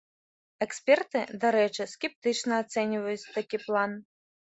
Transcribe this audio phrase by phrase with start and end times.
[0.65, 3.91] Эксперты, дарэчы, скептычна ацэньваюць такі план.